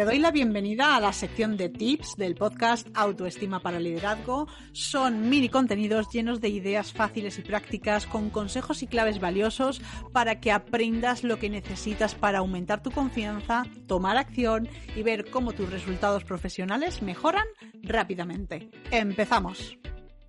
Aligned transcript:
Te 0.00 0.06
doy 0.06 0.18
la 0.18 0.30
bienvenida 0.30 0.96
a 0.96 1.00
la 1.00 1.12
sección 1.12 1.58
de 1.58 1.68
tips 1.68 2.16
del 2.16 2.34
podcast 2.34 2.88
Autoestima 2.94 3.60
para 3.60 3.78
Liderazgo. 3.78 4.48
Son 4.72 5.28
mini 5.28 5.50
contenidos 5.50 6.08
llenos 6.10 6.40
de 6.40 6.48
ideas 6.48 6.94
fáciles 6.94 7.38
y 7.38 7.42
prácticas 7.42 8.06
con 8.06 8.30
consejos 8.30 8.82
y 8.82 8.86
claves 8.86 9.20
valiosos 9.20 9.82
para 10.10 10.40
que 10.40 10.52
aprendas 10.52 11.22
lo 11.22 11.38
que 11.38 11.50
necesitas 11.50 12.14
para 12.14 12.38
aumentar 12.38 12.82
tu 12.82 12.90
confianza, 12.90 13.64
tomar 13.86 14.16
acción 14.16 14.70
y 14.96 15.02
ver 15.02 15.30
cómo 15.30 15.52
tus 15.52 15.70
resultados 15.70 16.24
profesionales 16.24 17.02
mejoran 17.02 17.44
rápidamente. 17.82 18.70
Empezamos. 18.90 19.76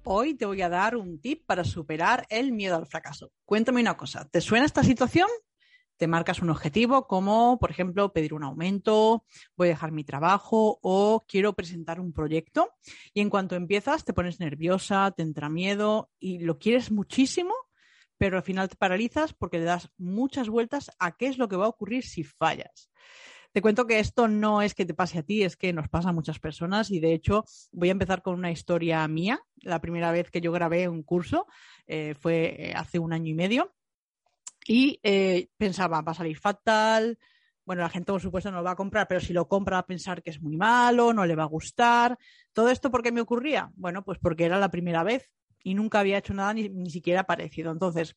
Hoy 0.04 0.34
te 0.34 0.46
voy 0.46 0.62
a 0.64 0.68
dar 0.68 0.98
un 0.98 1.22
tip 1.22 1.46
para 1.46 1.64
superar 1.64 2.26
el 2.28 2.52
miedo 2.52 2.76
al 2.76 2.88
fracaso. 2.88 3.32
Cuéntame 3.46 3.80
una 3.80 3.96
cosa, 3.96 4.28
¿te 4.28 4.42
suena 4.42 4.66
esta 4.66 4.84
situación? 4.84 5.30
Te 6.02 6.08
marcas 6.08 6.42
un 6.42 6.50
objetivo 6.50 7.06
como, 7.06 7.60
por 7.60 7.70
ejemplo, 7.70 8.12
pedir 8.12 8.34
un 8.34 8.44
aumento, 8.44 9.24
voy 9.56 9.68
a 9.68 9.70
dejar 9.70 9.92
mi 9.92 10.04
trabajo 10.04 10.80
o 10.82 11.24
quiero 11.28 11.54
presentar 11.54 12.00
un 12.00 12.12
proyecto. 12.12 12.74
Y 13.14 13.22
en 13.22 13.30
cuanto 13.30 13.56
empiezas, 13.56 14.04
te 14.04 14.12
pones 14.12 14.40
nerviosa, 14.40 15.12
te 15.12 15.22
entra 15.22 15.48
miedo 15.48 16.10
y 16.18 16.40
lo 16.40 16.58
quieres 16.58 16.90
muchísimo, 16.90 17.54
pero 18.18 18.38
al 18.38 18.42
final 18.42 18.68
te 18.68 18.78
paralizas 18.78 19.34
porque 19.34 19.60
le 19.60 19.66
das 19.66 19.92
muchas 20.00 20.50
vueltas 20.50 20.90
a 20.98 21.16
qué 21.16 21.28
es 21.28 21.38
lo 21.38 21.48
que 21.48 21.56
va 21.56 21.66
a 21.66 21.70
ocurrir 21.70 22.04
si 22.04 22.24
fallas. 22.24 22.90
Te 23.52 23.62
cuento 23.62 23.86
que 23.86 24.00
esto 24.00 24.28
no 24.28 24.64
es 24.64 24.74
que 24.74 24.88
te 24.88 24.96
pase 24.96 25.20
a 25.20 25.24
ti, 25.24 25.44
es 25.44 25.56
que 25.56 25.72
nos 25.72 25.88
pasa 25.88 26.10
a 26.10 26.14
muchas 26.14 26.40
personas 26.40 26.90
y 26.90 27.00
de 27.00 27.14
hecho 27.14 27.46
voy 27.72 27.90
a 27.90 27.92
empezar 27.92 28.24
con 28.24 28.34
una 28.34 28.50
historia 28.50 29.08
mía. 29.08 29.40
La 29.58 29.80
primera 29.82 30.12
vez 30.12 30.32
que 30.32 30.42
yo 30.42 30.52
grabé 30.52 30.88
un 30.88 31.04
curso 31.04 31.46
eh, 31.86 32.16
fue 32.20 32.56
eh, 32.58 32.74
hace 32.76 32.98
un 32.98 33.14
año 33.14 33.30
y 33.30 33.36
medio 33.36 33.76
y 34.68 35.00
eh, 35.04 35.50
pensaba, 35.58 36.02
va 36.02 36.12
a 36.12 36.16
salir 36.16 36.38
fatal. 36.38 37.18
Bueno, 37.66 37.84
la 37.84 37.90
gente, 37.90 38.12
por 38.12 38.22
supuesto, 38.22 38.52
no 38.52 38.58
lo 38.58 38.64
va 38.64 38.72
a 38.72 38.76
comprar, 38.76 39.08
pero 39.08 39.22
si 39.22 39.34
lo 39.34 39.48
compra 39.48 39.78
va 39.78 39.82
a 39.82 39.88
pensar 39.88 40.22
que 40.24 40.32
es 40.32 40.42
muy 40.42 40.58
malo, 40.58 41.14
no 41.14 41.26
le 41.26 41.36
va 41.36 41.44
a 41.44 41.48
gustar. 41.48 42.18
¿Todo 42.54 42.70
esto 42.70 42.92
por 42.92 43.04
qué 43.04 43.12
me 43.12 43.22
ocurría? 43.22 43.72
Bueno, 43.76 44.04
pues 44.04 44.20
porque 44.20 44.46
era 44.46 44.60
la 44.60 44.72
primera 44.72 45.04
vez 45.04 45.30
y 45.64 45.74
nunca 45.74 46.00
había 46.00 46.18
hecho 46.18 46.34
nada 46.34 46.54
ni, 46.54 46.70
ni 46.70 46.90
siquiera 46.90 47.24
parecido. 47.26 47.72
Entonces, 47.72 48.16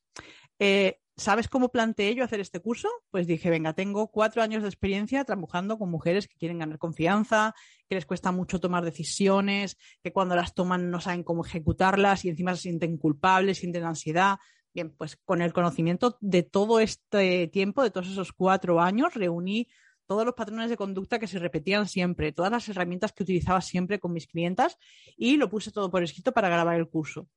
eh, 0.59 0.98
¿sabes 1.17 1.48
cómo 1.48 1.70
planteé 1.70 2.15
yo 2.15 2.25
hacer 2.25 2.41
este 2.41 2.61
curso? 2.61 2.89
Pues 3.11 3.27
dije, 3.27 3.50
venga, 3.50 3.72
tengo 3.75 4.09
cuatro 4.09 4.42
años 4.42 4.62
de 4.62 4.69
experiencia 4.69 5.25
trabajando 5.25 5.78
con 5.78 5.91
mujeres 5.91 6.28
que 6.28 6.37
quieren 6.37 6.59
ganar 6.59 6.78
confianza, 6.78 7.55
que 7.89 7.95
les 7.95 8.06
cuesta 8.06 8.33
mucho 8.33 8.61
tomar 8.61 8.84
decisiones, 8.84 9.77
que 10.03 10.12
cuando 10.12 10.37
las 10.37 10.55
toman 10.55 10.91
no 10.91 11.00
saben 11.00 11.22
cómo 11.22 11.45
ejecutarlas 11.45 12.25
y 12.25 12.31
encima 12.31 12.55
se 12.55 12.62
sienten 12.62 12.97
culpables, 12.97 13.59
sienten 13.59 13.84
ansiedad. 13.84 14.39
Bien, 14.75 14.91
pues 14.91 15.17
con 15.25 15.41
el 15.41 15.53
conocimiento 15.53 16.19
de 16.20 16.42
todo 16.42 16.80
este 16.80 17.47
tiempo, 17.47 17.84
de 17.84 17.92
todos 17.92 18.08
esos 18.08 18.33
cuatro 18.33 18.81
años, 18.81 19.14
reuní 19.14 19.69
todos 20.06 20.27
los 20.27 20.34
patrones 20.34 20.69
de 20.69 20.77
conducta 20.77 21.20
que 21.20 21.28
se 21.28 21.39
repetían 21.39 21.86
siempre, 21.86 22.33
todas 22.33 22.50
las 22.50 22.69
herramientas 22.69 23.12
que 23.12 23.22
utilizaba 23.22 23.61
siempre 23.61 24.00
con 24.00 24.12
mis 24.12 24.27
clientas 24.27 24.77
y 25.16 25.36
lo 25.36 25.48
puse 25.48 25.70
todo 25.70 25.91
por 25.92 26.03
escrito 26.03 26.33
para 26.33 26.48
grabar 26.48 26.77
el 26.77 26.89
curso. 26.89 27.28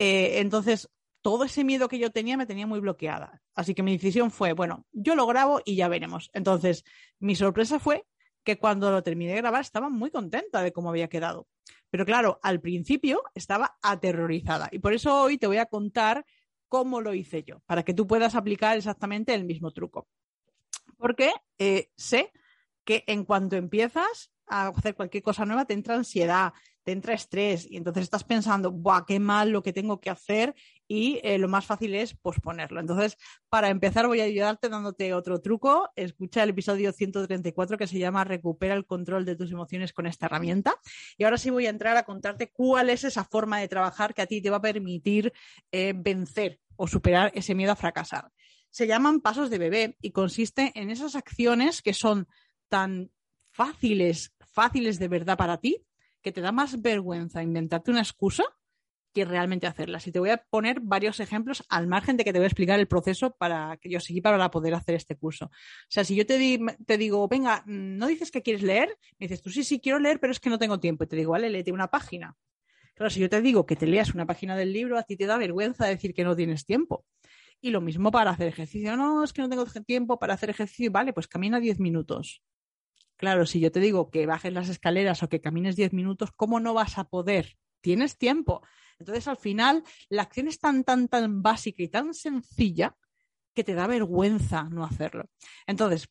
Eh, 0.00 0.40
entonces, 0.40 0.90
todo 1.22 1.44
ese 1.44 1.62
miedo 1.62 1.88
que 1.88 2.00
yo 2.00 2.10
tenía 2.10 2.36
me 2.36 2.44
tenía 2.44 2.66
muy 2.66 2.80
bloqueada. 2.80 3.40
Así 3.54 3.72
que 3.72 3.84
mi 3.84 3.92
decisión 3.92 4.32
fue, 4.32 4.52
bueno, 4.52 4.84
yo 4.90 5.14
lo 5.14 5.28
grabo 5.28 5.62
y 5.64 5.76
ya 5.76 5.86
veremos. 5.86 6.28
Entonces, 6.34 6.84
mi 7.20 7.36
sorpresa 7.36 7.78
fue 7.78 8.04
que 8.42 8.58
cuando 8.58 8.90
lo 8.90 9.04
terminé 9.04 9.32
de 9.32 9.38
grabar 9.38 9.60
estaba 9.60 9.88
muy 9.88 10.10
contenta 10.10 10.60
de 10.60 10.72
cómo 10.72 10.90
había 10.90 11.08
quedado. 11.08 11.46
Pero 11.88 12.04
claro, 12.04 12.40
al 12.42 12.60
principio 12.60 13.22
estaba 13.32 13.78
aterrorizada 13.80 14.68
y 14.72 14.80
por 14.80 14.92
eso 14.92 15.22
hoy 15.22 15.38
te 15.38 15.46
voy 15.46 15.58
a 15.58 15.66
contar 15.66 16.26
cómo 16.68 17.00
lo 17.00 17.14
hice 17.14 17.42
yo, 17.44 17.60
para 17.66 17.82
que 17.82 17.94
tú 17.94 18.06
puedas 18.06 18.34
aplicar 18.34 18.76
exactamente 18.76 19.34
el 19.34 19.44
mismo 19.44 19.70
truco. 19.70 20.08
Porque 20.98 21.32
eh, 21.58 21.90
sé 21.96 22.32
que 22.84 23.04
en 23.06 23.24
cuanto 23.24 23.56
empiezas 23.56 24.30
a 24.46 24.68
hacer 24.68 24.94
cualquier 24.94 25.22
cosa 25.22 25.44
nueva, 25.44 25.64
te 25.64 25.74
entra 25.74 25.94
ansiedad, 25.94 26.52
te 26.84 26.92
entra 26.92 27.14
estrés 27.14 27.66
y 27.68 27.76
entonces 27.76 28.04
estás 28.04 28.24
pensando, 28.24 28.70
¡buah, 28.70 29.04
qué 29.06 29.18
mal 29.18 29.50
lo 29.50 29.62
que 29.62 29.72
tengo 29.72 30.00
que 30.00 30.10
hacer! 30.10 30.54
Y 30.86 31.18
eh, 31.22 31.38
lo 31.38 31.48
más 31.48 31.64
fácil 31.64 31.94
es 31.94 32.14
posponerlo. 32.14 32.78
Entonces, 32.78 33.16
para 33.48 33.70
empezar, 33.70 34.06
voy 34.06 34.20
a 34.20 34.24
ayudarte 34.24 34.68
dándote 34.68 35.14
otro 35.14 35.40
truco. 35.40 35.88
Escucha 35.96 36.42
el 36.42 36.50
episodio 36.50 36.92
134 36.92 37.78
que 37.78 37.86
se 37.86 37.98
llama 37.98 38.24
Recupera 38.24 38.74
el 38.74 38.84
control 38.84 39.24
de 39.24 39.34
tus 39.34 39.50
emociones 39.50 39.94
con 39.94 40.06
esta 40.06 40.26
herramienta. 40.26 40.74
Y 41.16 41.24
ahora 41.24 41.38
sí 41.38 41.48
voy 41.48 41.66
a 41.66 41.70
entrar 41.70 41.96
a 41.96 42.02
contarte 42.02 42.52
cuál 42.52 42.90
es 42.90 43.04
esa 43.04 43.24
forma 43.24 43.58
de 43.60 43.68
trabajar 43.68 44.12
que 44.12 44.20
a 44.20 44.26
ti 44.26 44.42
te 44.42 44.50
va 44.50 44.58
a 44.58 44.62
permitir 44.62 45.32
eh, 45.72 45.94
vencer 45.96 46.60
o 46.76 46.86
superar 46.86 47.32
ese 47.34 47.54
miedo 47.54 47.72
a 47.72 47.76
fracasar. 47.76 48.30
Se 48.70 48.86
llaman 48.86 49.20
pasos 49.20 49.50
de 49.50 49.58
bebé 49.58 49.96
y 50.00 50.10
consiste 50.10 50.72
en 50.74 50.90
esas 50.90 51.14
acciones 51.14 51.82
que 51.82 51.94
son 51.94 52.26
tan 52.68 53.10
fáciles, 53.52 54.34
fáciles 54.40 54.98
de 54.98 55.08
verdad 55.08 55.36
para 55.36 55.58
ti, 55.58 55.84
que 56.22 56.32
te 56.32 56.40
da 56.40 56.52
más 56.52 56.82
vergüenza 56.82 57.42
inventarte 57.42 57.90
una 57.90 58.00
excusa 58.00 58.44
que 59.14 59.24
realmente 59.24 59.66
hacerlas. 59.66 60.06
Y 60.06 60.12
te 60.12 60.18
voy 60.18 60.30
a 60.30 60.38
poner 60.38 60.80
varios 60.80 61.20
ejemplos 61.20 61.64
al 61.68 61.86
margen 61.86 62.16
de 62.16 62.24
que 62.24 62.32
te 62.32 62.40
voy 62.40 62.44
a 62.44 62.48
explicar 62.48 62.80
el 62.80 62.88
proceso 62.88 63.36
para 63.36 63.76
que 63.76 63.88
yo 63.88 64.00
seguí 64.00 64.20
para 64.20 64.50
poder 64.50 64.74
hacer 64.74 64.96
este 64.96 65.16
curso. 65.16 65.46
O 65.46 65.50
sea, 65.88 66.04
si 66.04 66.16
yo 66.16 66.26
te, 66.26 66.58
te 66.84 66.98
digo, 66.98 67.26
venga, 67.28 67.62
¿no 67.64 68.08
dices 68.08 68.32
que 68.32 68.42
quieres 68.42 68.62
leer? 68.62 68.98
Me 69.18 69.28
dices, 69.28 69.40
tú 69.40 69.50
sí, 69.50 69.62
sí, 69.62 69.80
quiero 69.80 70.00
leer, 70.00 70.18
pero 70.18 70.32
es 70.32 70.40
que 70.40 70.50
no 70.50 70.58
tengo 70.58 70.80
tiempo. 70.80 71.04
Y 71.04 71.06
te 71.06 71.16
digo, 71.16 71.30
vale, 71.30 71.48
léete 71.48 71.70
una 71.70 71.86
página. 71.88 72.36
Claro, 72.94 73.10
si 73.10 73.20
yo 73.20 73.28
te 73.28 73.40
digo 73.40 73.66
que 73.66 73.76
te 73.76 73.86
leas 73.86 74.14
una 74.14 74.26
página 74.26 74.56
del 74.56 74.72
libro, 74.72 74.96
a 74.98 75.02
ti 75.02 75.16
te 75.16 75.26
da 75.26 75.36
vergüenza 75.36 75.86
decir 75.86 76.14
que 76.14 76.24
no 76.24 76.36
tienes 76.36 76.64
tiempo. 76.64 77.04
Y 77.60 77.70
lo 77.70 77.80
mismo 77.80 78.10
para 78.10 78.30
hacer 78.30 78.46
ejercicio. 78.46 78.96
No, 78.96 79.24
es 79.24 79.32
que 79.32 79.42
no 79.42 79.48
tengo 79.48 79.64
tiempo 79.66 80.18
para 80.18 80.34
hacer 80.34 80.50
ejercicio. 80.50 80.92
Vale, 80.92 81.12
pues 81.12 81.26
camina 81.26 81.58
10 81.58 81.80
minutos. 81.80 82.42
Claro, 83.16 83.46
si 83.46 83.58
yo 83.58 83.72
te 83.72 83.80
digo 83.80 84.10
que 84.10 84.26
bajes 84.26 84.52
las 84.52 84.68
escaleras 84.68 85.22
o 85.22 85.28
que 85.28 85.40
camines 85.40 85.76
10 85.76 85.92
minutos, 85.92 86.30
¿cómo 86.32 86.60
no 86.60 86.74
vas 86.74 86.98
a 86.98 87.04
poder? 87.04 87.56
Tienes 87.80 88.16
tiempo. 88.16 88.62
Entonces, 88.98 89.26
al 89.28 89.38
final, 89.38 89.82
la 90.08 90.22
acción 90.22 90.46
es 90.46 90.58
tan, 90.58 90.84
tan, 90.84 91.08
tan 91.08 91.42
básica 91.42 91.82
y 91.82 91.88
tan 91.88 92.14
sencilla 92.14 92.96
que 93.54 93.64
te 93.64 93.74
da 93.74 93.86
vergüenza 93.86 94.64
no 94.64 94.84
hacerlo. 94.84 95.28
Entonces, 95.66 96.08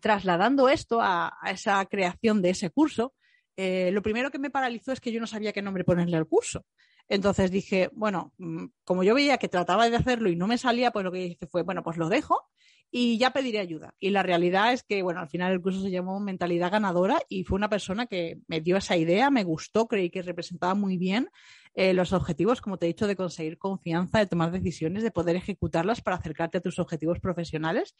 trasladando 0.00 0.68
esto 0.68 1.00
a, 1.00 1.36
a 1.40 1.50
esa 1.50 1.84
creación 1.86 2.42
de 2.42 2.50
ese 2.50 2.70
curso, 2.70 3.14
eh, 3.62 3.90
lo 3.92 4.00
primero 4.00 4.30
que 4.30 4.38
me 4.38 4.48
paralizó 4.48 4.90
es 4.90 5.00
que 5.00 5.12
yo 5.12 5.20
no 5.20 5.26
sabía 5.26 5.52
qué 5.52 5.60
nombre 5.60 5.84
ponerle 5.84 6.16
al 6.16 6.26
curso. 6.26 6.64
Entonces 7.08 7.50
dije, 7.50 7.90
bueno, 7.92 8.32
mm, 8.38 8.68
como 8.84 9.02
yo 9.02 9.14
veía 9.14 9.36
que 9.36 9.48
trataba 9.48 9.90
de 9.90 9.96
hacerlo 9.96 10.30
y 10.30 10.36
no 10.36 10.46
me 10.46 10.56
salía, 10.56 10.92
pues 10.92 11.04
lo 11.04 11.12
que 11.12 11.26
hice 11.26 11.46
fue, 11.46 11.62
bueno, 11.62 11.82
pues 11.82 11.98
lo 11.98 12.08
dejo 12.08 12.48
y 12.90 13.18
ya 13.18 13.34
pediré 13.34 13.58
ayuda. 13.58 13.94
Y 13.98 14.10
la 14.10 14.22
realidad 14.22 14.72
es 14.72 14.82
que, 14.82 15.02
bueno, 15.02 15.20
al 15.20 15.28
final 15.28 15.52
el 15.52 15.60
curso 15.60 15.82
se 15.82 15.90
llamó 15.90 16.20
Mentalidad 16.20 16.72
Ganadora 16.72 17.20
y 17.28 17.44
fue 17.44 17.56
una 17.56 17.68
persona 17.68 18.06
que 18.06 18.38
me 18.48 18.62
dio 18.62 18.78
esa 18.78 18.96
idea, 18.96 19.30
me 19.30 19.44
gustó, 19.44 19.86
creí 19.86 20.08
que 20.08 20.22
representaba 20.22 20.74
muy 20.74 20.96
bien 20.96 21.28
eh, 21.74 21.94
los 21.94 22.12
objetivos, 22.12 22.60
como 22.60 22.78
te 22.78 22.86
he 22.86 22.88
dicho, 22.88 23.06
de 23.06 23.16
conseguir 23.16 23.58
confianza, 23.58 24.18
de 24.18 24.26
tomar 24.26 24.50
decisiones, 24.50 25.02
de 25.02 25.10
poder 25.10 25.36
ejecutarlas 25.36 26.00
para 26.00 26.16
acercarte 26.16 26.58
a 26.58 26.60
tus 26.60 26.78
objetivos 26.78 27.20
profesionales. 27.20 27.94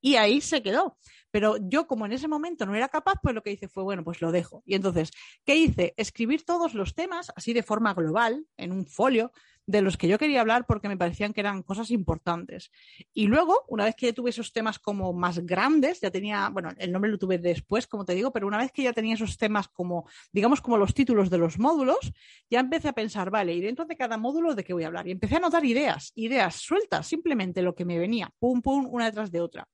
Y 0.00 0.16
ahí 0.16 0.40
se 0.40 0.62
quedó. 0.62 0.98
Pero 1.30 1.56
yo, 1.60 1.86
como 1.86 2.06
en 2.06 2.12
ese 2.12 2.28
momento 2.28 2.66
no 2.66 2.74
era 2.74 2.88
capaz, 2.88 3.14
pues 3.22 3.34
lo 3.34 3.42
que 3.42 3.52
hice 3.52 3.68
fue, 3.68 3.82
bueno, 3.82 4.04
pues 4.04 4.20
lo 4.20 4.32
dejo. 4.32 4.62
Y 4.66 4.74
entonces, 4.74 5.10
¿qué 5.44 5.56
hice? 5.56 5.94
Escribir 5.96 6.44
todos 6.44 6.74
los 6.74 6.94
temas 6.94 7.32
así 7.34 7.52
de 7.52 7.62
forma 7.62 7.94
global, 7.94 8.46
en 8.56 8.72
un 8.72 8.86
folio, 8.86 9.32
de 9.66 9.82
los 9.82 9.96
que 9.96 10.08
yo 10.08 10.18
quería 10.18 10.40
hablar 10.40 10.66
porque 10.66 10.88
me 10.88 10.96
parecían 10.96 11.32
que 11.32 11.40
eran 11.40 11.62
cosas 11.62 11.90
importantes. 11.90 12.70
Y 13.12 13.26
luego, 13.26 13.64
una 13.68 13.84
vez 13.84 13.94
que 13.94 14.12
tuve 14.12 14.30
esos 14.30 14.52
temas 14.52 14.78
como 14.78 15.12
más 15.12 15.38
grandes, 15.40 16.00
ya 16.00 16.10
tenía, 16.10 16.48
bueno, 16.50 16.70
el 16.78 16.92
nombre 16.92 17.10
lo 17.10 17.18
tuve 17.18 17.38
después, 17.38 17.86
como 17.86 18.04
te 18.04 18.14
digo, 18.14 18.32
pero 18.32 18.46
una 18.46 18.58
vez 18.58 18.72
que 18.72 18.82
ya 18.82 18.92
tenía 18.92 19.14
esos 19.14 19.36
temas 19.38 19.68
como, 19.68 20.08
digamos, 20.32 20.60
como 20.60 20.76
los 20.76 20.94
títulos 20.94 21.30
de 21.30 21.38
los 21.38 21.58
módulos, 21.58 22.12
ya 22.50 22.60
empecé 22.60 22.88
a 22.88 22.92
pensar, 22.92 23.30
vale, 23.30 23.54
y 23.54 23.60
dentro 23.60 23.84
de 23.84 23.96
cada 23.96 24.18
módulo 24.18 24.54
de 24.54 24.64
qué 24.64 24.72
voy 24.72 24.84
a 24.84 24.88
hablar. 24.88 25.06
Y 25.06 25.12
empecé 25.12 25.34
a 25.34 25.38
anotar 25.38 25.64
ideas, 25.64 26.12
ideas 26.14 26.56
sueltas, 26.56 27.06
simplemente 27.06 27.62
lo 27.62 27.74
que 27.74 27.84
me 27.84 27.98
venía, 27.98 28.30
pum, 28.38 28.60
pum, 28.60 28.86
una 28.90 29.06
detrás 29.06 29.30
de 29.30 29.40
otra. 29.40 29.68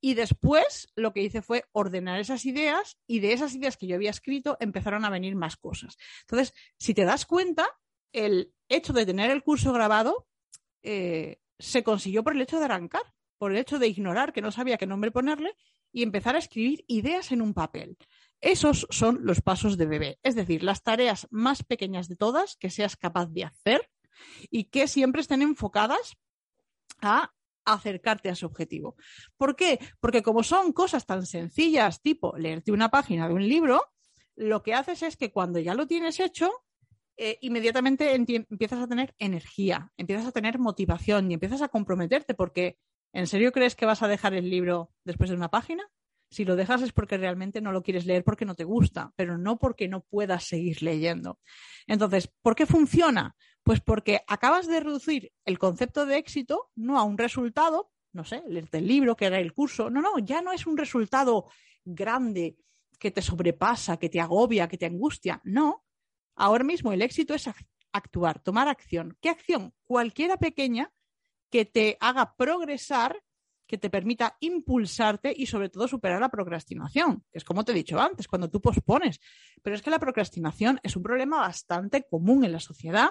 Y 0.00 0.14
después 0.14 0.88
lo 0.94 1.12
que 1.12 1.22
hice 1.22 1.42
fue 1.42 1.64
ordenar 1.72 2.20
esas 2.20 2.46
ideas 2.46 2.96
y 3.06 3.20
de 3.20 3.32
esas 3.32 3.54
ideas 3.54 3.76
que 3.76 3.86
yo 3.86 3.96
había 3.96 4.10
escrito 4.10 4.56
empezaron 4.60 5.04
a 5.04 5.10
venir 5.10 5.34
más 5.34 5.56
cosas. 5.56 5.96
Entonces, 6.20 6.54
si 6.78 6.94
te 6.94 7.04
das 7.04 7.26
cuenta, 7.26 7.66
el 8.12 8.54
hecho 8.68 8.92
de 8.92 9.06
tener 9.06 9.30
el 9.30 9.42
curso 9.42 9.72
grabado 9.72 10.26
eh, 10.82 11.40
se 11.58 11.82
consiguió 11.82 12.22
por 12.22 12.34
el 12.34 12.42
hecho 12.42 12.58
de 12.58 12.66
arrancar, 12.66 13.02
por 13.38 13.52
el 13.52 13.58
hecho 13.58 13.78
de 13.78 13.88
ignorar 13.88 14.32
que 14.32 14.42
no 14.42 14.52
sabía 14.52 14.78
qué 14.78 14.86
nombre 14.86 15.10
ponerle 15.10 15.56
y 15.92 16.02
empezar 16.02 16.36
a 16.36 16.38
escribir 16.38 16.84
ideas 16.86 17.32
en 17.32 17.42
un 17.42 17.54
papel. 17.54 17.96
Esos 18.40 18.86
son 18.90 19.20
los 19.22 19.40
pasos 19.40 19.76
de 19.76 19.86
bebé, 19.86 20.18
es 20.22 20.34
decir, 20.34 20.62
las 20.62 20.82
tareas 20.82 21.26
más 21.30 21.64
pequeñas 21.64 22.08
de 22.08 22.16
todas 22.16 22.56
que 22.56 22.70
seas 22.70 22.96
capaz 22.96 23.26
de 23.26 23.44
hacer 23.44 23.90
y 24.50 24.64
que 24.64 24.86
siempre 24.86 25.22
estén 25.22 25.42
enfocadas 25.42 26.16
a 27.00 27.32
acercarte 27.64 28.28
a 28.28 28.34
su 28.34 28.46
objetivo. 28.46 28.96
¿Por 29.36 29.56
qué? 29.56 29.78
Porque 30.00 30.22
como 30.22 30.42
son 30.42 30.72
cosas 30.72 31.04
tan 31.04 31.26
sencillas, 31.26 32.00
tipo 32.00 32.36
leerte 32.36 32.72
una 32.72 32.90
página 32.90 33.28
de 33.28 33.34
un 33.34 33.46
libro, 33.46 33.84
lo 34.36 34.62
que 34.62 34.74
haces 34.74 35.02
es 35.02 35.16
que 35.16 35.32
cuando 35.32 35.58
ya 35.58 35.74
lo 35.74 35.86
tienes 35.86 36.20
hecho, 36.20 36.50
eh, 37.18 37.38
inmediatamente 37.42 38.14
empiezas 38.14 38.80
a 38.80 38.86
tener 38.86 39.14
energía, 39.18 39.92
empiezas 39.96 40.26
a 40.26 40.32
tener 40.32 40.58
motivación 40.58 41.30
y 41.30 41.34
empiezas 41.34 41.62
a 41.62 41.68
comprometerte 41.68 42.34
porque 42.34 42.78
¿en 43.12 43.26
serio 43.26 43.52
crees 43.52 43.74
que 43.74 43.86
vas 43.86 44.02
a 44.02 44.08
dejar 44.08 44.34
el 44.34 44.48
libro 44.48 44.92
después 45.04 45.30
de 45.30 45.36
una 45.36 45.50
página? 45.50 45.84
Si 46.30 46.44
lo 46.44 46.56
dejas 46.56 46.82
es 46.82 46.92
porque 46.92 47.16
realmente 47.16 47.60
no 47.60 47.72
lo 47.72 47.82
quieres 47.82 48.06
leer 48.06 48.22
porque 48.22 48.44
no 48.44 48.54
te 48.54 48.64
gusta, 48.64 49.12
pero 49.16 49.38
no 49.38 49.58
porque 49.58 49.88
no 49.88 50.02
puedas 50.02 50.44
seguir 50.44 50.82
leyendo. 50.82 51.38
Entonces, 51.86 52.30
¿por 52.42 52.54
qué 52.54 52.66
funciona? 52.66 53.34
Pues 53.62 53.80
porque 53.80 54.20
acabas 54.26 54.66
de 54.66 54.80
reducir 54.80 55.32
el 55.44 55.58
concepto 55.58 56.06
de 56.06 56.18
éxito 56.18 56.70
no 56.76 56.98
a 56.98 57.02
un 57.02 57.18
resultado, 57.18 57.90
no 58.12 58.24
sé, 58.24 58.42
leerte 58.46 58.78
el 58.78 58.86
libro, 58.86 59.16
que 59.16 59.26
era 59.26 59.40
el 59.40 59.52
curso, 59.54 59.90
no, 59.90 60.00
no, 60.00 60.18
ya 60.18 60.42
no 60.42 60.52
es 60.52 60.66
un 60.66 60.76
resultado 60.76 61.48
grande 61.84 62.56
que 62.98 63.10
te 63.10 63.22
sobrepasa, 63.22 63.96
que 63.96 64.08
te 64.08 64.20
agobia, 64.20 64.68
que 64.68 64.78
te 64.78 64.86
angustia, 64.86 65.40
no. 65.44 65.84
Ahora 66.40 66.62
mismo 66.62 66.92
el 66.92 67.02
éxito 67.02 67.34
es 67.34 67.50
actuar, 67.92 68.40
tomar 68.40 68.68
acción. 68.68 69.18
¿Qué 69.20 69.28
acción? 69.28 69.74
Cualquiera 69.84 70.36
pequeña 70.36 70.92
que 71.50 71.64
te 71.64 71.96
haga 72.00 72.36
progresar 72.36 73.20
que 73.66 73.76
te 73.76 73.90
permita 73.90 74.36
impulsarte 74.40 75.34
y 75.36 75.46
sobre 75.46 75.68
todo 75.68 75.88
superar 75.88 76.20
la 76.20 76.30
procrastinación, 76.30 77.24
que 77.30 77.38
es 77.38 77.44
como 77.44 77.64
te 77.64 77.72
he 77.72 77.74
dicho 77.74 78.00
antes, 78.00 78.26
cuando 78.26 78.48
tú 78.48 78.62
pospones. 78.62 79.20
Pero 79.62 79.76
es 79.76 79.82
que 79.82 79.90
la 79.90 79.98
procrastinación 79.98 80.80
es 80.82 80.96
un 80.96 81.02
problema 81.02 81.40
bastante 81.40 82.06
común 82.08 82.44
en 82.44 82.52
la 82.52 82.60
sociedad. 82.60 83.10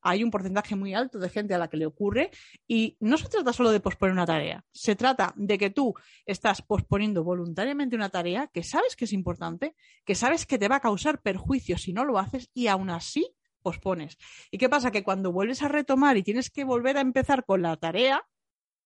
Hay 0.00 0.22
un 0.22 0.30
porcentaje 0.30 0.76
muy 0.76 0.94
alto 0.94 1.18
de 1.18 1.28
gente 1.28 1.54
a 1.54 1.58
la 1.58 1.68
que 1.68 1.76
le 1.76 1.86
ocurre 1.86 2.30
y 2.66 2.96
no 3.00 3.16
se 3.16 3.28
trata 3.28 3.52
solo 3.52 3.70
de 3.70 3.80
posponer 3.80 4.12
una 4.12 4.26
tarea, 4.26 4.64
se 4.72 4.94
trata 4.94 5.32
de 5.36 5.58
que 5.58 5.70
tú 5.70 5.94
estás 6.24 6.62
posponiendo 6.62 7.24
voluntariamente 7.24 7.96
una 7.96 8.08
tarea 8.08 8.46
que 8.46 8.62
sabes 8.62 8.94
que 8.94 9.06
es 9.06 9.12
importante, 9.12 9.74
que 10.04 10.14
sabes 10.14 10.46
que 10.46 10.58
te 10.58 10.68
va 10.68 10.76
a 10.76 10.80
causar 10.80 11.20
perjuicio 11.20 11.76
si 11.78 11.92
no 11.92 12.04
lo 12.04 12.18
haces 12.18 12.48
y 12.54 12.68
aún 12.68 12.90
así 12.90 13.34
pospones. 13.60 14.18
¿Y 14.50 14.58
qué 14.58 14.68
pasa? 14.68 14.90
Que 14.90 15.02
cuando 15.02 15.32
vuelves 15.32 15.62
a 15.62 15.68
retomar 15.68 16.16
y 16.16 16.22
tienes 16.22 16.48
que 16.48 16.64
volver 16.64 16.96
a 16.96 17.00
empezar 17.00 17.44
con 17.44 17.62
la 17.62 17.76
tarea, 17.76 18.22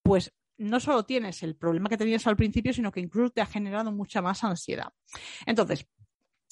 pues 0.03 0.33
no 0.57 0.81
solo 0.81 1.05
tienes 1.05 1.43
el 1.43 1.57
problema 1.57 1.89
que 1.89 1.97
tenías 1.97 2.27
al 2.27 2.37
principio, 2.37 2.73
sino 2.73 2.91
que 2.93 3.01
incluso 3.01 3.31
te 3.31 3.41
ha 3.41 3.47
generado 3.47 3.93
mucha 3.93 4.23
más 4.23 4.45
ansiedad. 4.45 4.93
Entonces, 5.47 5.87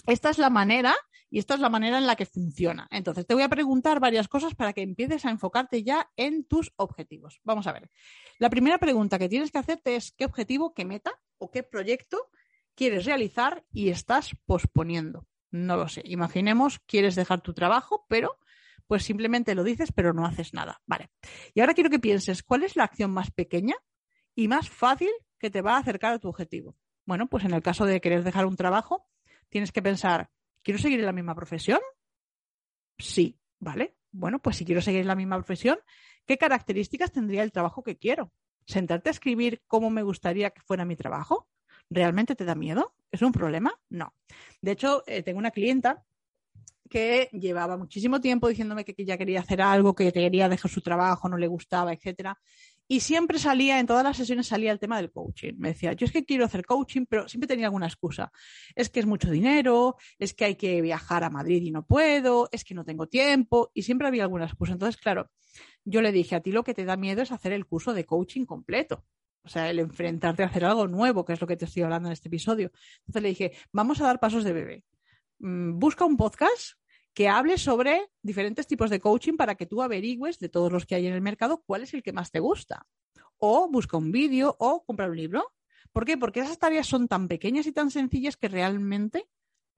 esta 0.07 0.31
es 0.31 0.39
la 0.39 0.51
manera 0.51 0.95
y 1.31 1.39
esta 1.39 1.55
es 1.55 1.61
la 1.61 1.69
manera 1.69 1.99
en 1.99 2.07
la 2.07 2.17
que 2.17 2.27
funciona. 2.27 2.89
Entonces, 2.91 3.27
te 3.27 3.35
voy 3.35 3.43
a 3.43 3.49
preguntar 3.49 4.01
varias 4.01 4.29
cosas 4.29 4.55
para 4.55 4.73
que 4.73 4.83
empieces 4.83 5.25
a 5.25 5.31
enfocarte 5.31 5.83
ya 5.83 6.11
en 6.17 6.45
tus 6.45 6.73
objetivos. 6.77 7.41
Vamos 7.45 7.67
a 7.67 7.73
ver. 7.73 7.91
La 8.39 8.51
primera 8.51 8.79
pregunta 8.79 9.19
que 9.19 9.29
tienes 9.29 9.51
que 9.51 9.59
hacerte 9.59 9.97
es 9.97 10.13
qué 10.13 10.25
objetivo, 10.25 10.75
qué 10.75 10.85
meta 10.85 11.13
o 11.39 11.51
qué 11.51 11.63
proyecto 11.63 12.31
quieres 12.75 13.05
realizar 13.05 13.65
y 13.73 13.91
estás 13.91 14.33
posponiendo. 14.45 15.27
No 15.51 15.77
lo 15.77 15.89
sé. 15.89 16.03
Imaginemos, 16.05 16.81
quieres 16.81 17.15
dejar 17.15 17.41
tu 17.41 17.55
trabajo, 17.55 18.05
pero 18.09 18.39
pues 18.87 19.05
simplemente 19.05 19.55
lo 19.55 19.63
dices, 19.63 19.93
pero 19.93 20.13
no 20.13 20.27
haces 20.27 20.53
nada. 20.53 20.83
Vale. 20.87 21.11
Y 21.55 21.61
ahora 21.61 21.75
quiero 21.75 21.91
que 21.91 22.01
pienses, 22.01 22.43
¿cuál 22.43 22.65
es 22.65 22.75
la 22.77 22.85
acción 22.85 23.13
más 23.13 23.31
pequeña 23.31 23.77
y 24.35 24.49
más 24.49 24.69
fácil 24.69 25.11
que 25.39 25.51
te 25.51 25.63
va 25.63 25.75
a 25.75 25.79
acercar 25.79 26.13
a 26.13 26.19
tu 26.19 26.29
objetivo. 26.29 26.77
Bueno, 27.05 27.27
pues 27.29 27.45
en 27.45 27.53
el 27.53 27.63
caso 27.63 27.87
de 27.87 28.01
querer 28.01 28.23
dejar 28.23 28.47
un 28.47 28.57
trabajo, 28.57 29.09
tienes 29.49 29.73
que 29.73 29.83
pensar, 29.83 30.31
¿quiero 30.63 30.79
seguir 30.79 31.01
en 31.01 31.07
la 31.07 31.13
misma 31.13 31.35
profesión? 31.35 31.81
Sí, 32.99 33.39
¿vale? 33.59 33.97
Bueno, 34.13 34.41
pues 34.41 34.57
si 34.57 34.65
quiero 34.65 34.83
seguir 34.83 35.07
la 35.07 35.15
misma 35.15 35.37
profesión, 35.37 35.79
¿qué 36.27 36.37
características 36.37 37.13
tendría 37.13 37.43
el 37.43 37.53
trabajo 37.53 37.83
que 37.83 37.97
quiero? 37.97 38.33
¿Sentarte 38.67 39.11
a 39.11 39.13
escribir 39.13 39.63
cómo 39.67 39.91
me 39.91 40.03
gustaría 40.03 40.51
que 40.51 40.61
fuera 40.61 40.85
mi 40.85 40.97
trabajo? 40.97 41.49
¿Realmente 41.89 42.35
te 42.35 42.45
da 42.45 42.55
miedo? 42.55 42.95
¿Es 43.11 43.23
un 43.23 43.33
problema? 43.33 43.73
No. 43.89 44.15
De 44.61 44.73
hecho, 44.73 45.03
eh, 45.07 45.23
tengo 45.23 45.39
una 45.39 45.51
clienta 45.51 46.05
que 46.89 47.29
llevaba 47.33 47.77
muchísimo 47.77 48.21
tiempo 48.21 48.49
diciéndome 48.49 48.85
que, 48.85 48.95
que, 48.95 49.05
ya 49.05 49.17
quería 49.17 49.41
hacer 49.41 49.63
algo, 49.63 49.95
que 49.95 50.13
quería 50.13 50.49
dejar 50.49 50.71
su 50.71 50.81
trabajo, 50.81 51.29
no 51.29 51.37
le 51.37 51.47
gustaba, 51.47 51.93
etcétera. 51.93 52.39
Y 52.93 52.99
siempre 52.99 53.39
salía, 53.39 53.79
en 53.79 53.87
todas 53.87 54.03
las 54.03 54.17
sesiones 54.17 54.49
salía 54.49 54.73
el 54.73 54.81
tema 54.81 54.97
del 54.97 55.13
coaching. 55.13 55.53
Me 55.59 55.69
decía, 55.69 55.93
yo 55.93 56.07
es 56.07 56.11
que 56.11 56.25
quiero 56.25 56.45
hacer 56.45 56.67
coaching, 56.67 57.07
pero 57.09 57.29
siempre 57.29 57.47
tenía 57.47 57.67
alguna 57.67 57.87
excusa. 57.87 58.33
Es 58.75 58.91
que 58.91 58.99
es 58.99 59.07
mucho 59.07 59.31
dinero, 59.31 59.95
es 60.19 60.35
que 60.35 60.45
hay 60.45 60.57
que 60.57 60.83
viajar 60.83 61.23
a 61.23 61.31
Madrid 61.31 61.63
y 61.63 61.71
no 61.71 61.87
puedo, 61.87 62.49
es 62.51 62.65
que 62.65 62.75
no 62.75 62.85
tengo 62.85 63.07
tiempo, 63.07 63.71
y 63.75 63.83
siempre 63.83 64.09
había 64.09 64.25
alguna 64.25 64.47
excusa. 64.47 64.73
Entonces, 64.73 65.01
claro, 65.01 65.31
yo 65.85 66.03
le 66.03 66.11
dije, 66.11 66.35
a 66.35 66.41
ti 66.41 66.51
lo 66.51 66.65
que 66.65 66.75
te 66.75 66.85
da 66.85 66.97
miedo 66.97 67.23
es 67.23 67.31
hacer 67.31 67.53
el 67.53 67.65
curso 67.65 67.95
de 67.95 68.05
coaching 68.05 68.45
completo. 68.45 69.05
O 69.45 69.49
sea, 69.49 69.71
el 69.71 69.79
enfrentarte 69.79 70.43
a 70.43 70.47
hacer 70.47 70.65
algo 70.65 70.89
nuevo, 70.89 71.25
que 71.25 71.35
es 71.35 71.41
lo 71.41 71.47
que 71.47 71.57
te 71.57 71.67
estoy 71.67 71.85
hablando 71.85 72.09
en 72.09 72.15
este 72.15 72.27
episodio. 72.27 72.73
Entonces 73.03 73.23
le 73.23 73.29
dije, 73.29 73.53
vamos 73.71 74.01
a 74.01 74.05
dar 74.05 74.19
pasos 74.19 74.43
de 74.43 74.53
bebé. 74.53 74.85
Mm, 75.39 75.79
busca 75.79 76.05
un 76.05 76.17
podcast 76.17 76.73
que 77.15 77.29
hable 77.29 77.59
sobre 77.59 78.11
diferentes 78.23 78.67
tipos 78.67 78.91
de 78.91 79.01
coaching 79.01 79.37
para 79.37 79.55
que 79.55 79.67
tú 79.67 79.83
averigües 79.83 80.39
de 80.39 80.49
todos 80.49 80.71
los 80.73 80.87
que 80.87 80.95
hay 80.95 81.07
en 81.07 81.15
el 81.15 81.21
mercado 81.21 81.63
cuál 81.67 81.83
es 81.83 81.95
el 81.95 82.03
que 82.03 82.13
más 82.13 82.31
te 82.31 82.41
gusta. 82.41 82.87
O 83.39 83.69
busca 83.71 83.97
un 83.97 84.13
vídeo 84.13 84.57
o 84.59 84.85
compra 84.85 85.09
un 85.09 85.17
libro. 85.17 85.53
¿Por 85.93 86.05
qué? 86.05 86.17
Porque 86.17 86.41
esas 86.41 86.59
tareas 86.59 86.87
son 86.87 87.09
tan 87.09 87.27
pequeñas 87.27 87.67
y 87.67 87.73
tan 87.73 87.91
sencillas 87.91 88.37
que 88.37 88.49
realmente 88.49 89.29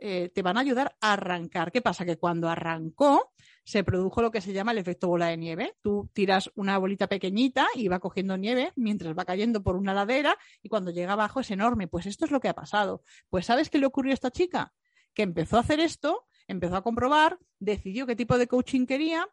eh, 0.05 0.31
te 0.35 0.43
van 0.43 0.57
a 0.57 0.61
ayudar 0.61 0.97
a 1.01 1.13
arrancar. 1.13 1.71
¿Qué 1.71 1.81
pasa? 1.81 2.05
Que 2.05 2.19
cuando 2.19 2.49
arrancó 2.49 3.33
se 3.65 3.85
produjo 3.85 4.21
lo 4.21 4.33
que 4.33 4.41
se 4.41 4.53
llama 4.53 4.73
el 4.73 4.79
efecto 4.79 5.07
bola 5.07 5.29
de 5.29 5.37
nieve. 5.37 5.77
Tú 5.81 6.11
tiras 6.13 6.51
una 6.57 6.77
bolita 6.77 7.07
pequeñita 7.07 7.69
y 7.77 7.87
va 7.87 8.01
cogiendo 8.01 8.37
nieve 8.37 8.73
mientras 8.75 9.17
va 9.17 9.25
cayendo 9.25 9.63
por 9.63 9.77
una 9.77 9.95
ladera 9.95 10.37
y 10.61 10.69
cuando 10.69 10.91
llega 10.91 11.13
abajo 11.13 11.39
es 11.39 11.53
enorme. 11.53 11.87
Pues 11.87 12.07
esto 12.07 12.25
es 12.25 12.33
lo 12.33 12.41
que 12.41 12.49
ha 12.49 12.55
pasado. 12.55 13.05
Pues 13.31 13.47
¿sabes 13.47 13.71
qué 13.71 13.79
le 13.79 13.87
ocurrió 13.87 14.11
a 14.11 14.15
esta 14.15 14.33
chica? 14.33 14.75
Que 15.15 15.23
empezó 15.23 15.57
a 15.57 15.61
hacer 15.61 15.79
esto 15.79 16.27
empezó 16.53 16.77
a 16.77 16.83
comprobar, 16.83 17.39
decidió 17.59 18.07
qué 18.07 18.15
tipo 18.15 18.39
de 18.39 18.47
coaching 18.47 18.87
quería, 18.87 19.27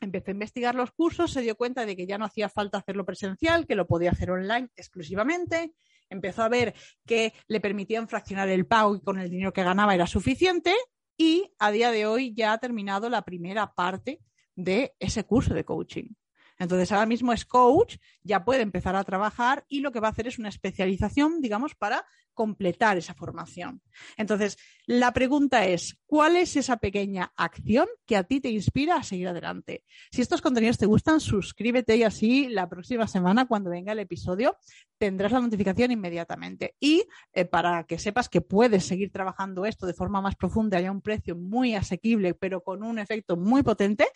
empezó 0.00 0.30
a 0.30 0.32
investigar 0.32 0.74
los 0.74 0.92
cursos, 0.92 1.32
se 1.32 1.42
dio 1.42 1.56
cuenta 1.56 1.84
de 1.84 1.96
que 1.96 2.06
ya 2.06 2.18
no 2.18 2.24
hacía 2.24 2.48
falta 2.48 2.78
hacerlo 2.78 3.04
presencial, 3.04 3.66
que 3.66 3.74
lo 3.74 3.86
podía 3.86 4.10
hacer 4.10 4.30
online 4.30 4.70
exclusivamente, 4.76 5.74
empezó 6.08 6.42
a 6.42 6.48
ver 6.48 6.74
que 7.04 7.34
le 7.48 7.60
permitían 7.60 8.08
fraccionar 8.08 8.48
el 8.48 8.66
pago 8.66 8.96
y 8.96 9.00
con 9.00 9.18
el 9.18 9.30
dinero 9.30 9.52
que 9.52 9.62
ganaba 9.62 9.94
era 9.94 10.06
suficiente 10.06 10.74
y 11.16 11.52
a 11.58 11.70
día 11.70 11.90
de 11.90 12.06
hoy 12.06 12.32
ya 12.34 12.52
ha 12.52 12.58
terminado 12.58 13.08
la 13.10 13.22
primera 13.22 13.74
parte 13.74 14.20
de 14.54 14.94
ese 14.98 15.24
curso 15.24 15.52
de 15.52 15.64
coaching. 15.64 16.14
Entonces 16.58 16.90
ahora 16.92 17.06
mismo 17.06 17.32
es 17.32 17.44
coach, 17.44 17.96
ya 18.22 18.44
puede 18.44 18.62
empezar 18.62 18.96
a 18.96 19.04
trabajar 19.04 19.64
y 19.68 19.80
lo 19.80 19.92
que 19.92 20.00
va 20.00 20.08
a 20.08 20.10
hacer 20.10 20.26
es 20.26 20.38
una 20.38 20.48
especialización, 20.48 21.40
digamos, 21.40 21.74
para 21.74 22.04
completar 22.38 22.96
esa 22.96 23.14
formación. 23.14 23.82
Entonces, 24.16 24.58
la 24.86 25.12
pregunta 25.12 25.66
es, 25.66 25.98
¿cuál 26.06 26.36
es 26.36 26.54
esa 26.54 26.76
pequeña 26.76 27.32
acción 27.36 27.88
que 28.06 28.16
a 28.16 28.22
ti 28.22 28.40
te 28.40 28.48
inspira 28.48 28.94
a 28.94 29.02
seguir 29.02 29.26
adelante? 29.26 29.82
Si 30.12 30.22
estos 30.22 30.40
contenidos 30.40 30.78
te 30.78 30.86
gustan, 30.86 31.18
suscríbete 31.18 31.96
y 31.96 32.04
así 32.04 32.48
la 32.48 32.68
próxima 32.68 33.08
semana, 33.08 33.46
cuando 33.46 33.70
venga 33.70 33.90
el 33.90 33.98
episodio, 33.98 34.56
tendrás 34.98 35.32
la 35.32 35.40
notificación 35.40 35.90
inmediatamente. 35.90 36.74
Y 36.80 37.04
eh, 37.32 37.44
para 37.44 37.84
que 37.84 37.98
sepas 37.98 38.28
que 38.28 38.40
puedes 38.40 38.84
seguir 38.84 39.10
trabajando 39.10 39.64
esto 39.64 39.86
de 39.86 39.94
forma 39.94 40.20
más 40.20 40.36
profunda 40.36 40.80
y 40.80 40.86
a 40.86 40.92
un 40.92 41.00
precio 41.00 41.36
muy 41.36 41.74
asequible, 41.74 42.34
pero 42.34 42.62
con 42.62 42.82
un 42.82 42.98
efecto 42.98 43.36
muy 43.36 43.62
potente, 43.62 44.06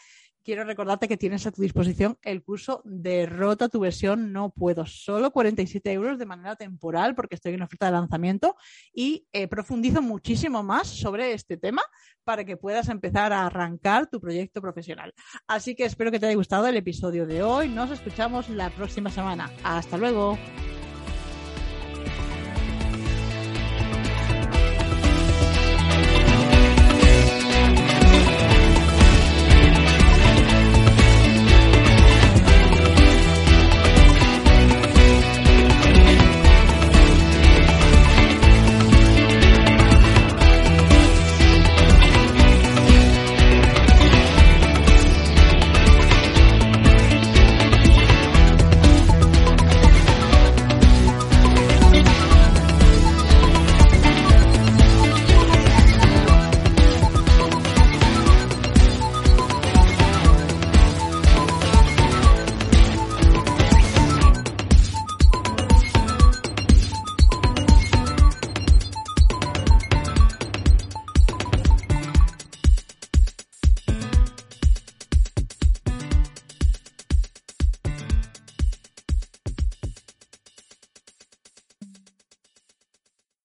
quiero 0.42 0.64
recordarte 0.64 1.08
que 1.08 1.16
tienes 1.16 1.46
a 1.46 1.52
tu 1.52 1.62
disposición 1.62 2.18
el 2.22 2.42
curso 2.42 2.82
Derrota 2.84 3.68
tu 3.68 3.80
versión 3.80 4.32
No 4.32 4.50
Puedo. 4.50 4.86
Solo 4.86 5.30
47 5.30 5.92
euros 5.92 6.18
de 6.18 6.26
manera 6.26 6.56
temporal 6.56 7.14
porque 7.14 7.36
estoy 7.36 7.54
en 7.54 7.62
oferta 7.62 7.86
de 7.86 7.92
lanzamiento 7.92 8.56
y 8.92 9.26
eh, 9.32 9.48
profundizo 9.48 10.02
muchísimo 10.02 10.62
más 10.62 10.88
sobre 10.88 11.32
este 11.32 11.56
tema 11.56 11.82
para 12.24 12.44
que 12.44 12.56
puedas 12.56 12.88
empezar 12.88 13.32
a 13.32 13.46
arrancar 13.46 14.08
tu 14.08 14.20
proyecto 14.20 14.60
profesional. 14.60 15.12
Así 15.46 15.74
que 15.74 15.84
espero 15.84 16.10
que 16.10 16.20
te 16.20 16.26
haya 16.26 16.36
gustado 16.36 16.66
el 16.66 16.76
episodio 16.76 17.26
de 17.26 17.42
hoy. 17.42 17.68
Nos 17.68 17.90
escuchamos 17.90 18.48
la 18.48 18.70
próxima 18.70 19.10
semana. 19.10 19.50
Hasta 19.64 19.96
luego. 19.96 20.38